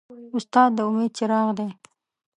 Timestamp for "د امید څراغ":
0.75-1.47